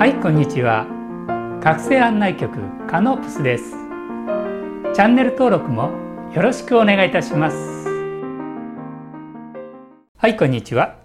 [0.00, 0.86] はいこんにちは。
[1.62, 2.56] 覚醒案内局
[2.88, 3.72] カノープスです。
[3.72, 5.90] チャンネル登録も
[6.34, 7.56] よろしくお願いいたします。
[10.16, 10.96] はいこんにちは。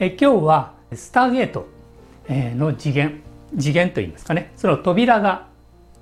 [0.00, 1.68] え今日はスターゲート
[2.28, 3.22] の次元
[3.56, 4.50] 次元といいますかね。
[4.56, 5.46] その扉が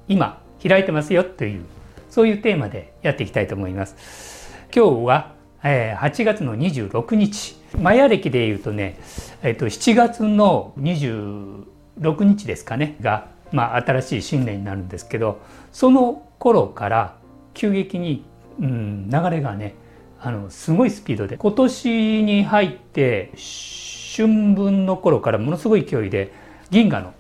[0.08, 1.66] 今開いてますよという
[2.08, 4.50] そういうテーマでやっていきたいと思います。
[4.74, 7.58] 今日は8月の26日。
[7.78, 8.98] マヤ暦でいうとね、
[9.42, 15.40] えっと、7月の26日ですかねが、まあ、新しい新年になるんですけど
[15.72, 17.16] その頃から
[17.54, 18.24] 急激に、
[18.60, 19.74] うん、流れがね
[20.20, 26.32] あのすごいスピードで今年に入って春分の頃からものすごい勢いで
[26.70, 27.14] 銀河の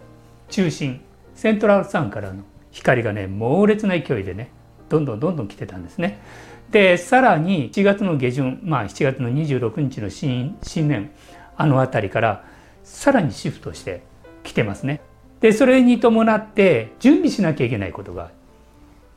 [0.48, 1.00] 中心
[1.34, 2.42] セントラルサンからの
[2.72, 4.50] 光がね猛烈な勢いでね
[4.88, 6.20] どんどんどんどん来てたんですね。
[6.70, 11.10] でさらに7月の下旬まあ7月の26日の新新年
[11.56, 12.44] あの辺りから
[12.84, 14.02] さらにシフトして
[14.48, 15.00] きてますね。
[15.40, 18.30] でそれに伴って準備しなきゃいけないことが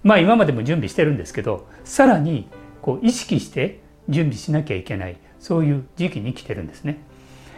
[0.04, 2.48] まあ今までも準備してるんですけどさらに
[2.82, 7.04] こう意識して準備しなきゃいけないそういう時期に来てるんですね。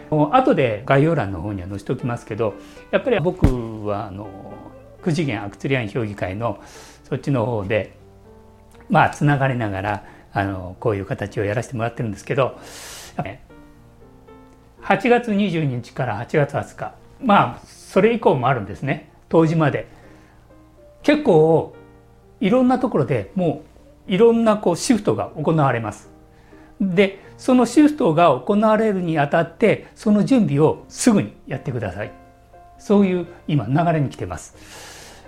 [0.09, 2.53] 後で概要欄の方には載せておきますけど
[2.91, 4.53] やっぱり僕はあの
[5.01, 6.61] 9次元アクツリアン評議会の
[7.03, 7.97] そっちの方で
[8.89, 12.59] まあつながりながらあのこういう形をやらせてもらってるんですけど
[14.83, 19.09] 8月22日から8月20日まあそれ以降もあるんですね。
[19.29, 19.87] 当時まで。
[21.03, 21.75] 結構
[22.39, 23.63] いろんなところでも
[24.07, 26.09] ういろんなこうシフトが行われます。
[26.79, 32.11] でそのシフトが行われるにあたってその準備をすぐにやってください。
[32.79, 34.55] そういう今流れに来てます。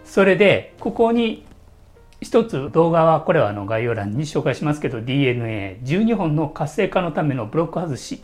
[0.06, 1.46] それでここに
[2.22, 8.22] 一つ動画はこれはあの概要欄に紹介しますけど DNA12 本の活性化のためのブロック外し。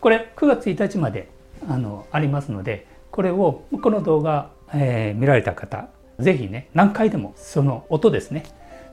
[0.00, 1.28] これ9月1日まで
[1.68, 8.44] あのありますのでこれをこの動画、えー、見られた方是非ね何回でもその音ですね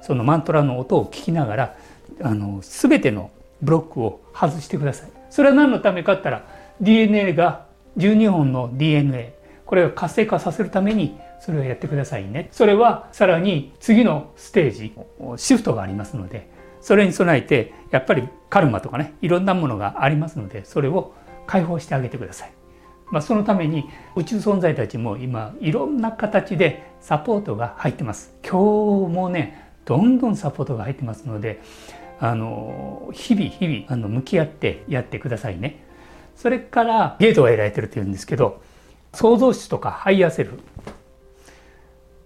[0.02, 1.78] そのマントラの音を聞きながら
[2.22, 5.12] あの全てのブロックを外してください。
[5.30, 6.48] それは何のためかって言ったら
[6.82, 7.66] DNA が
[7.98, 9.36] 12本の DNA
[9.66, 12.48] これを活性化させるためにそれをやってくださいね。
[12.52, 14.94] それはさらに次のステージ
[15.38, 16.50] シフトがありますので
[16.82, 21.14] それに備えてやっぱりカルマとかねいろんなものがありますのでそれを
[21.46, 22.57] 解放してあげてください。
[23.12, 28.34] まあ、そのために宇宙存在たちも今いろんな形でサポートが入ってます。
[28.44, 31.62] 今日もねどんどんサポートが入ってますので
[32.20, 35.86] あの日々日々あの向き合ってやってくださいね。
[36.36, 38.62] それからゲートが得られてるっていうんですけど
[39.14, 40.60] 創造主とかハイヤーセルフ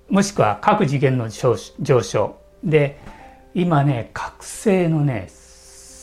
[0.09, 3.00] もしくは各次元の上昇で
[3.53, 5.28] 今ね覚醒のね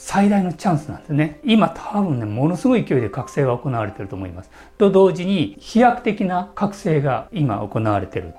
[0.08, 1.38] 最大のチャンスなんですね。
[1.44, 4.50] 今多分ねものすごい勢いで覚醒が行われてると思います。
[4.78, 8.32] と同時に飛躍的な覚醒が今行われてる。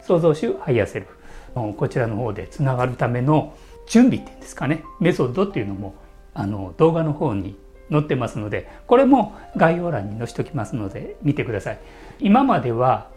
[0.00, 1.06] 創造主ハイヤーセル
[1.54, 1.74] フ。
[1.74, 3.54] こちらの方でつながるための
[3.86, 4.84] 準備っていうんですかね。
[4.98, 5.94] メソッドっていうのも
[6.32, 7.58] あの動画の方に
[7.90, 11.78] 載ってますのでこれも概要欄に載せておきますので見てください。
[12.20, 13.10] 今までは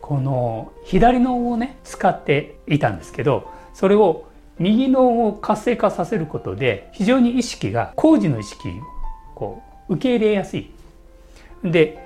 [0.00, 4.26] この左脳をね使っていたんですけどそれを
[4.58, 8.72] 右脳を活性化させることで非常に意識が工事の意識を
[9.34, 10.70] こう受け入れやすい。
[11.62, 12.04] で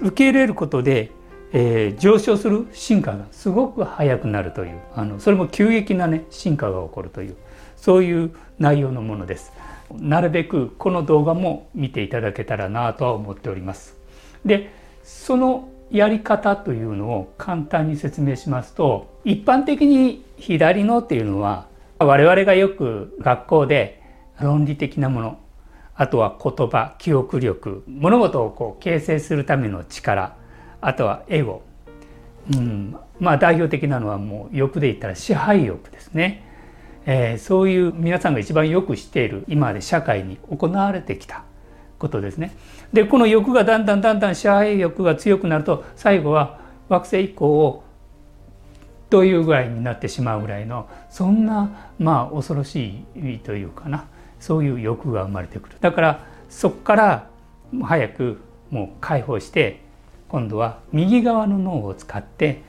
[0.00, 1.10] 受け入れることで、
[1.52, 7.36] えー、上昇する進化がすごく速くなるというあのそれも急激なね進化が起こるという
[7.76, 9.52] そういう内容のものです。
[9.92, 13.96] なるべくこの動画も見ていただけたらなとは思っております。
[14.44, 14.70] で
[15.02, 21.66] そのやり方というのを簡単に説明しますと一般的に左脳っていうのは
[22.00, 24.02] 我々がよく学校で
[24.40, 25.38] 論理的なもの
[25.94, 30.34] あとは言葉記憶力物事をこう形成するための力
[30.80, 31.62] あとはエゴ、
[32.54, 36.42] うん、まあ代表的なのはもう欲で言ったら支配欲ですね、
[37.04, 41.44] えー、そういう皆さんが一番よく知っている今まで社会に行われてきた
[41.98, 42.56] ことですね。
[42.94, 47.84] でこの欲がだんだんだんだん支配欲が強くなると最後は惑星以降を
[49.10, 54.06] というぐらいになってしまうぐらいのそんなまあ恐ろしいというかな。
[54.40, 55.76] そういう欲が生まれてくる。
[55.80, 57.28] だからそこから
[57.82, 58.40] 早く
[58.70, 59.82] もう解放して
[60.28, 62.62] 今度は右側の脳を使って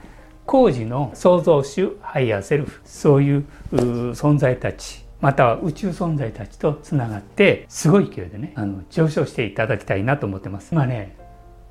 [0.46, 10.74] 高次の創造主ハイヤーセルフそういう存在たちまたは宇宙存在たちとつながってすごい勢いでねあの上昇していただきたいなと思ってます。
[10.74, 11.16] 今ね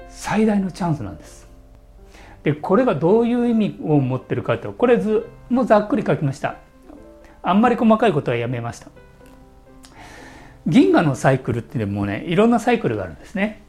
[0.08, 1.50] 最大のチャンスなんです。
[2.42, 6.56] でこれがどういう意味を持ってるかとこれ図もざっくり書きました。
[7.42, 8.88] あんまり細かいことはやめました。
[10.66, 13.62] 銀河のサイクルっていうのもねいろんなサイクルがあるんですね。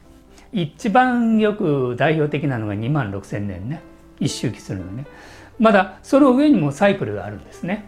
[0.52, 3.80] 一番よく代表的なのが2万6千年ね。
[4.20, 5.06] 一周期するのね。
[5.58, 7.86] まだその上にもサイクルがあるんですね。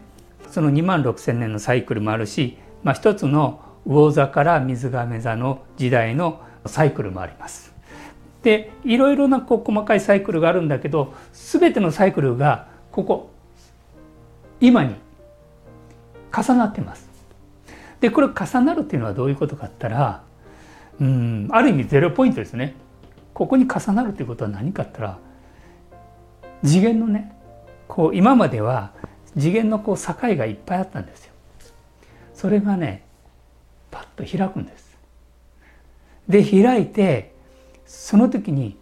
[0.50, 7.73] その2万6千年のサイクルもあるし、まあ、一つの魚座から水亀座の時代のサイクルもあります。
[8.44, 13.30] でいろいろなこう細かいサイクルがあるんだけど全てのサイクルがここ
[14.60, 14.94] 今に
[16.30, 17.08] 重なってます。
[18.00, 20.22] でこれ重なるっていうのはどういうことかって言ったら
[21.00, 22.74] うんある意味ゼロポイントですね。
[23.32, 25.18] ここに重なるということは何かって言ったら
[26.62, 27.34] 次元のね
[27.88, 28.92] こう今までは
[29.38, 31.32] 次元のこう境がいっぱいあったんですよ。
[32.34, 33.04] それがね
[33.90, 34.98] パッと開くんです。
[36.28, 37.33] で開いて
[37.94, 38.76] その時に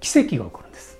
[0.00, 0.98] 奇跡が起こるんです。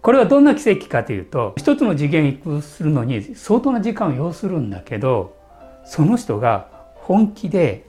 [0.00, 5.36] これはどんな奇跡かというと一つの次元移行するのに相当な時間を要するんだけど
[5.84, 7.84] その人が本気で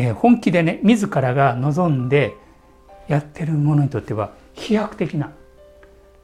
[0.00, 2.36] えー、本気でね自らが望んで
[3.08, 5.32] やってるものにとっては飛躍的な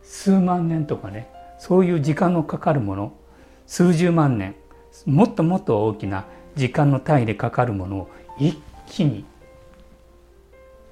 [0.02, 1.28] 数万年とかね
[1.58, 3.12] そういう時間のかかるもの
[3.66, 4.54] 数十万年
[5.06, 9.24] もっともっと大きな時間の単位でかかるものを一気に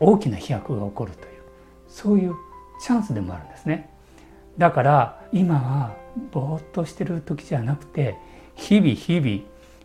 [0.02, 1.43] 大きな飛躍が起こるという
[1.87, 2.34] そういう
[2.81, 3.90] チャンスでもあるんですね。
[4.58, 5.94] だから今は
[6.32, 8.16] ぼーっとしてる時じゃなくて
[8.56, 9.20] 日々日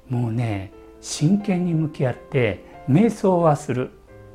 [0.09, 3.91] 々もうね真剣に向き合って瞑想はする。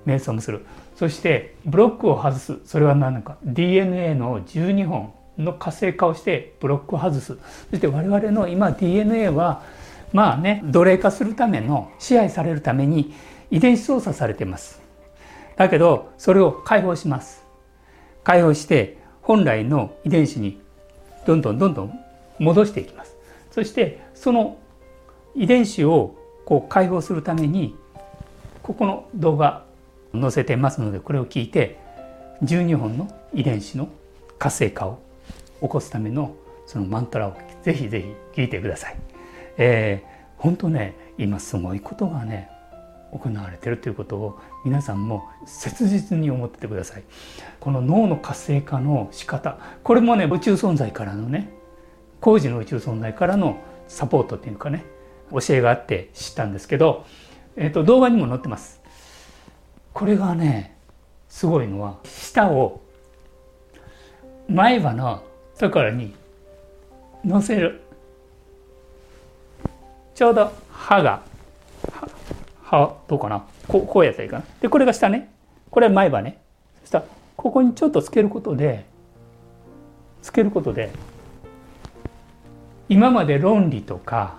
[0.06, 0.64] 瞑想もする。
[0.96, 2.58] そしてブロックを外す。
[2.64, 7.38] それは何なのか DNA の12本の活性化をしてブロックを外す。
[7.70, 9.62] そして我々の今 DNA は
[10.12, 13.14] まあね奴隷化するための支配されるために
[13.50, 14.81] 遺伝子操作されてます。
[15.56, 17.44] だけどそれを解放します
[18.24, 20.60] 解放して本来の遺伝子に
[21.26, 22.00] どんどんどんどん
[22.38, 23.16] 戻していきます
[23.50, 24.58] そしてその
[25.34, 27.76] 遺伝子をこう解放するために
[28.62, 29.64] ここの動画
[30.12, 31.78] 載せてますのでこれを聞いて
[32.44, 33.88] 12本の遺伝子の
[34.38, 34.98] 活性化を
[35.60, 36.34] 起こすための
[36.66, 38.00] そのマントラをぜひぜ
[38.34, 38.96] ひ聞いてください。
[39.58, 42.50] えー、本当ね今すごいことがね
[43.12, 47.02] 行われてるということを皆さんも切実に思っててください。
[47.60, 49.58] この脳の活性化の仕方。
[49.84, 51.52] これもね宇宙存在からのね
[52.20, 54.84] 工事の宇宙存在からのサポートっていうかね
[55.30, 57.04] 教えがあって知ったんですけど
[57.56, 58.80] えーと、動画にも載ってます。
[59.92, 60.74] これがね
[61.28, 62.80] すごいのは舌を
[64.48, 65.22] 前歯の
[65.58, 66.14] ところに
[67.24, 67.82] 乗せる。
[70.14, 71.22] ちょうど歯が
[72.72, 73.44] 歯どうかな。
[73.68, 74.44] こうこうやったらいいかな。
[74.60, 75.30] でこれが下ね。
[75.70, 76.38] これは前歯ね。
[76.80, 77.04] そしたら
[77.36, 78.86] ここにちょっとつけることで
[80.22, 80.90] つけることで
[82.88, 84.36] 今まで論理とか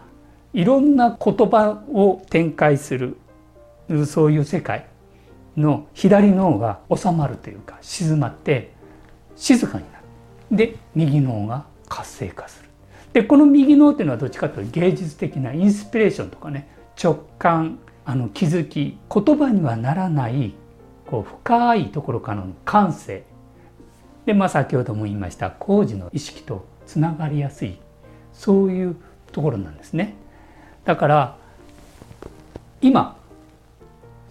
[0.54, 3.18] いろんな言葉を展開する
[4.06, 4.88] そういう世界
[5.56, 8.74] の左脳が収まるというか静まって
[9.36, 10.06] 静かになる。
[10.52, 12.70] で右脳が活性化する。
[13.14, 16.68] でこの右脳っていうのはどっちかというと芸術的なインスピレーションとかね。
[17.02, 20.54] 直感あの気づき言葉にはならない
[21.08, 23.24] こう深いところからの感性
[24.26, 27.78] でまあ先ほども言いました高次の意識とつながりやすい
[28.34, 28.96] そういう
[29.32, 30.16] ところなんですね。
[30.86, 31.38] だから
[32.82, 33.18] 今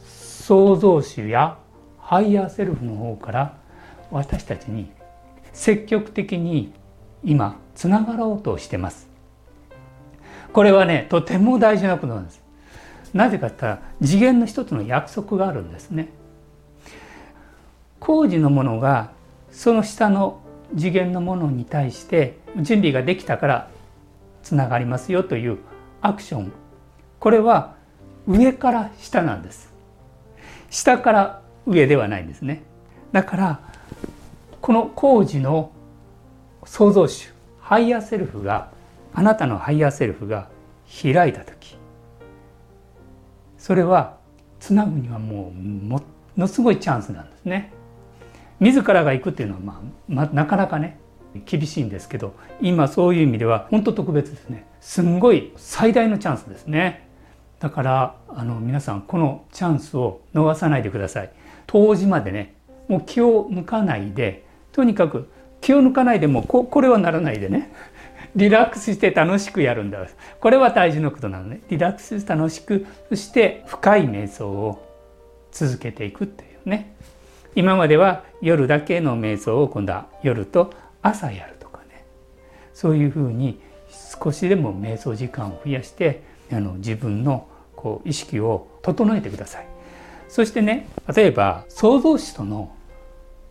[0.05, 1.57] 創造主や
[1.99, 3.57] ハイヤーセルフの方から
[4.11, 4.91] 私たちに
[5.52, 6.73] 積極的に
[7.25, 9.09] 今つながろうとしてます。
[10.52, 12.41] これはねとても大事なことなんです。
[13.12, 16.09] なぜかって言ったら次元の一つの約束があるんですね。
[18.00, 19.11] 工事のものが
[19.50, 20.40] その下の
[20.76, 23.69] 次元のものに対して準備ができたから
[24.42, 25.59] つながりますよという
[26.00, 26.52] アクション。
[27.21, 27.75] これは
[28.26, 29.73] 上から下なんです。
[30.71, 32.62] 下から上ではないんですね。
[33.12, 33.61] だから
[34.61, 35.71] この高次の
[36.64, 38.71] 創造主ハイヤーセルフが
[39.14, 40.49] あなたのハイヤーセルフが
[41.02, 41.76] 開いた時
[43.62, 44.16] それは
[44.59, 46.02] つなぐにはもうも
[46.37, 47.73] のすごいチャンスなんですね。
[48.59, 50.99] 自らが行くっていうのは、まあ、まあ、なかなかね
[51.47, 54.66] 厳しいんですけど今そういう意味では本当特別ですね。
[54.81, 57.09] すんごい最大のチャンスですね。
[57.61, 61.31] だからあの皆さんこのチャンスを逃さないでください。
[61.69, 62.57] 当時までね
[62.88, 67.73] もう気を抜かないでとにかく気を抜かないでもここれはならないでね
[68.35, 70.07] リラックスして楽しくやるんだ。
[70.41, 71.61] これは大事なことなのね。
[71.69, 74.89] リラックス楽しくそして深い瞑想を
[75.51, 76.95] 続けていくっていうね。
[77.55, 80.73] 今までは夜だけの瞑想を今度は夜と
[81.03, 82.05] 朝やるとかね。
[82.73, 83.61] そういうふうに
[84.23, 87.47] 少しでも瞑想時間を増やしてあの自分の
[87.77, 89.67] こう意識を整えてください。
[90.29, 92.75] そしてね例えば創造主との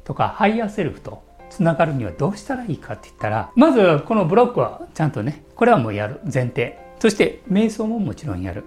[0.03, 6.79] とかハイヤーセルフとつながるにはどうしたらいいかって言ったらまずこのブロックはちゃんとねこれはもうやる前提。
[6.99, 8.63] そして瞑想ももちろんやる。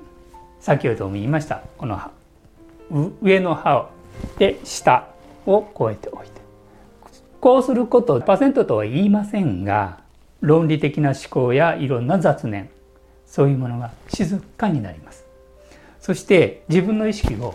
[0.60, 1.62] 先ほども言いました。
[1.78, 2.00] この
[3.22, 3.88] 上の歯を
[4.38, 5.08] で舌
[5.46, 6.40] をこうやって置いて。
[7.40, 10.00] こうすることパーセントとは言いませんが
[10.40, 12.70] 論理的な思考やいろんな雑念
[13.26, 15.24] そういうものが静かになります。
[16.00, 17.54] そして自分の意識を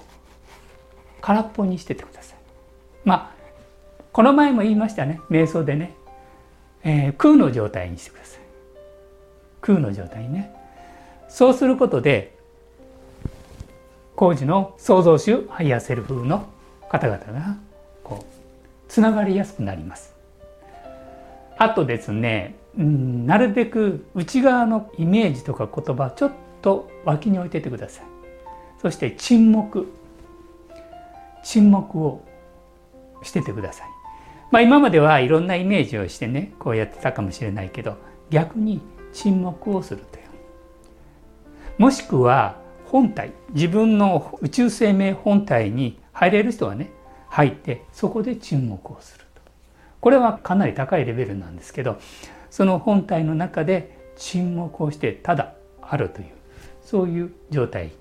[1.21, 2.37] 空っぽにしててください。
[3.03, 3.38] まあ
[4.19, 5.21] この前も言いましたね。
[5.29, 5.95] 瞑想でね、
[6.83, 8.41] えー、空の状態にしてください。
[9.61, 10.53] 空の状態にね。
[11.29, 12.35] そうすることで
[14.17, 16.49] 高次の創造主ハイヤーセルフの
[16.89, 17.55] 方々が
[18.03, 20.13] こうつながりやすくなります。
[21.57, 28.05] あとですね、なるべく内側のイメージとか言葉ちょっと脇に置いててください。
[28.81, 29.87] そして沈黙。
[31.41, 32.25] 沈黙を
[33.23, 33.98] しててください。
[34.51, 37.97] まあ今まではいろんなイメージをしてねこうやってたかもしれないけど
[38.29, 38.81] 逆に
[39.13, 40.25] 沈黙をするという。
[41.77, 46.91] もしくは本体自分の宇宙生命本体に入れる人はね
[47.29, 49.41] 入ってそこで沈黙をすると。
[50.01, 51.99] これはかなり高いレベルなんですけど
[52.49, 56.27] その本体の中で沈黙をしてただあるという
[56.83, 57.91] そういう状態。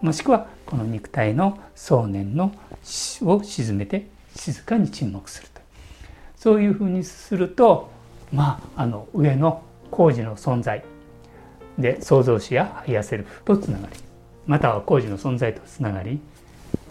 [0.00, 2.52] もしくはこの肉体の想念の
[3.22, 5.57] を沈めて静かに沈黙すると。
[6.38, 7.90] そういうふうにすると
[8.32, 10.84] まああの上の高次の存在
[11.78, 13.96] で創造主やハイヤーセルフとつながり
[14.46, 16.20] または高次の存在とつながり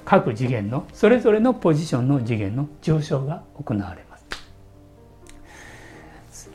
[0.03, 4.17] 各次元のそれぞれのポジションの次元の上昇が行われま
[6.31, 6.49] す。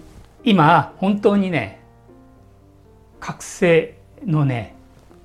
[0.45, 1.81] 今本当にね
[3.21, 3.97] 覚醒
[4.27, 4.75] のね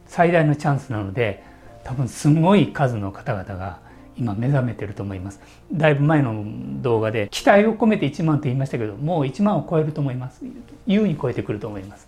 [0.06, 1.44] 最大のチャンスなので
[1.84, 3.80] 多分すごい数の方々が
[4.18, 5.40] 今目覚めてると思います。
[5.72, 6.44] だいぶ前の
[6.82, 10.44] 動画で期待を込めて1万と言いましたけどもう1万を超えると思います。
[10.86, 12.08] 優に超えてくると思います。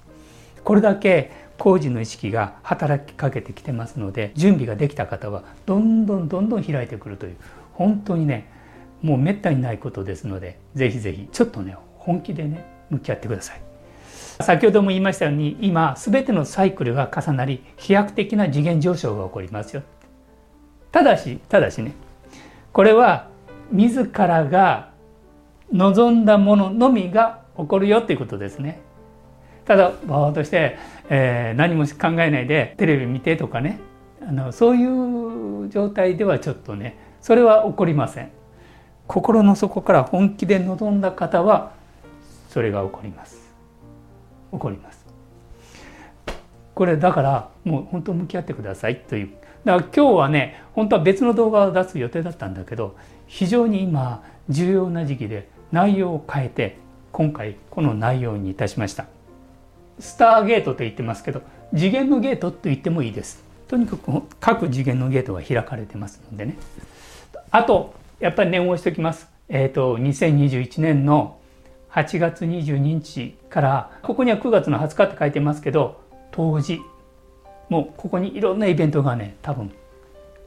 [0.63, 7.35] これだけ工事の意識が働きかけてきてますので準備ができた方はどんどんどんどん開いてくるという
[7.73, 8.49] 本当にね
[9.01, 13.61] もうめったにないことですのでぜひぜひちょっとね本気でね向き合ってください。
[14.41, 19.83] 先ほども言いましたように今全てのサイクルが重なり飛躍的な次元上昇が起こりますよ。
[20.91, 21.93] ただしただしね
[22.73, 23.29] これは
[23.71, 24.89] 自らが
[25.71, 28.81] 望んだもののみが起こるよっていうことですね。
[29.65, 30.77] ただぼーっとして、
[31.09, 33.79] えー、何も考えないでテレビ見てとかね
[34.27, 38.31] あのそういう状態ではちょっとねそれは起こりません。
[39.07, 41.71] 心の底から本気で望んだ方は
[42.49, 43.53] それが起こります。
[44.51, 45.05] 起こります。
[46.73, 49.29] これだからもう本当向き合ってくださいという
[49.65, 52.95] だから今日はね本当は別の動画を出す予定だったんだけど
[53.27, 56.77] 非常に今重要な時期で内容を変えて
[57.11, 59.05] 今回この内容にいたしました。
[59.99, 61.41] スターゲートと言ってますけど
[61.73, 63.43] 次元のゲートと言ってもいいです。
[63.67, 66.57] とにかく各次元のゲートが開かれてますのでね。
[67.51, 69.27] あとやっぱり念を押しておきます。
[69.49, 71.37] えっ、ー、と2021年の
[71.91, 76.01] 8月22日からここには9月の20日って書いてますけど
[76.31, 76.79] 当時
[77.69, 79.71] もうここにいろんなイベントがね多分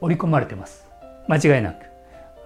[0.01, 0.85] 織り込まれてます。
[1.27, 1.85] 間違いなく。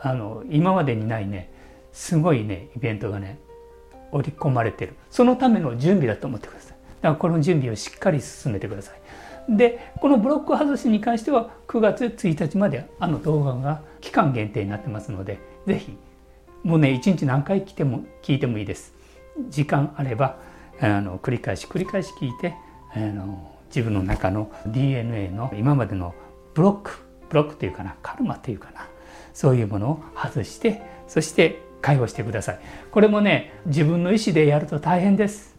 [0.01, 1.49] あの今までにないね
[1.91, 3.39] すごいねイベントがね
[4.11, 4.93] 織り込まれてる。
[5.09, 6.77] そのための準備だと思ってください。
[7.01, 9.55] だからこの準備をしっかり進めてください。
[9.57, 15.97] でこのブロック外しに関しては9月1日まであの動画が期間限定になってますので是非
[16.63, 18.93] もうね一日何回来ても聞いてもいいです。
[19.49, 20.37] 時間あれば
[20.79, 22.55] あの繰り返し繰り返し聞いて
[22.93, 26.13] あの自分の中の DNA の今までの
[26.53, 26.91] ブロック
[27.29, 28.87] ブロックというかなカルマというかな
[29.33, 32.59] そういうものを外してそして介護してください。
[32.91, 35.55] これもね自分の意思でやると大変です。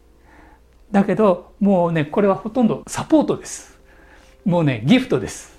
[0.91, 3.79] だけどもうねこれはほとんどサポートです。
[4.45, 5.57] もうねギフトです。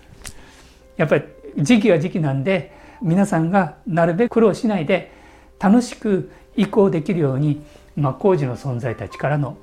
[0.98, 1.24] やっぱり
[1.58, 5.12] 時期は時期なんで皆さんがなるべく苦労しないで
[5.60, 7.62] 楽しく移行できるように、
[7.96, 9.58] まあ、工事の存在たちからの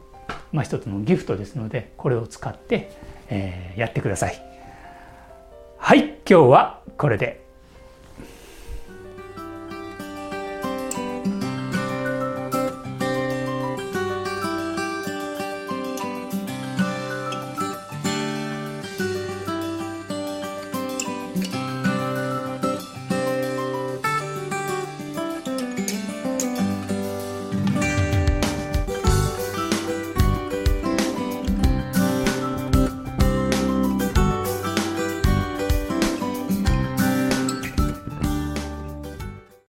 [0.52, 2.90] まあ、一つのギフトですのでこれを使って、
[3.28, 4.42] えー、やってください。
[5.78, 7.45] はい今日はこれで